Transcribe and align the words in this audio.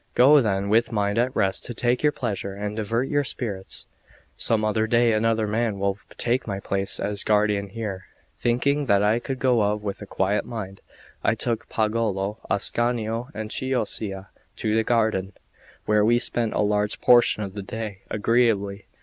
Go 0.15 0.41
then 0.41 0.67
with 0.69 0.91
mind 0.91 1.19
at 1.19 1.35
rest 1.35 1.63
to 1.65 1.75
take 1.75 2.01
your 2.01 2.11
pleasure 2.11 2.55
and 2.55 2.75
divert 2.75 3.07
your 3.07 3.23
spirits. 3.23 3.85
Some 4.35 4.65
other 4.65 4.87
day 4.87 5.13
another 5.13 5.45
man 5.45 5.77
will 5.77 5.99
take 6.17 6.47
my 6.47 6.59
place 6.59 6.99
as 6.99 7.23
guardian 7.23 7.69
here." 7.69 8.05
Thinking 8.39 8.87
that 8.87 9.03
I 9.03 9.19
could 9.19 9.37
go 9.37 9.61
of 9.61 9.83
with 9.83 10.01
a 10.01 10.07
quiet 10.07 10.43
mind, 10.43 10.81
I 11.23 11.35
took 11.35 11.69
Pagolo, 11.69 12.37
Ascanio, 12.49 13.29
and 13.35 13.51
Chioccia 13.51 14.29
to 14.55 14.75
the 14.75 14.83
garden, 14.83 15.33
where 15.85 16.03
we 16.03 16.17
spent 16.17 16.53
a 16.55 16.61
large 16.61 16.99
portion 16.99 17.43
of 17.43 17.53
the 17.53 17.61
day 17.61 17.99
agreeably. 18.09 18.87